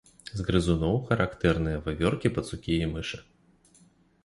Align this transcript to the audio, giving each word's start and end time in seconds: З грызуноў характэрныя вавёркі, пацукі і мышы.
З 0.37 0.45
грызуноў 0.45 0.95
характэрныя 1.09 1.83
вавёркі, 1.89 2.33
пацукі 2.39 2.81
і 2.89 2.91
мышы. 2.97 3.23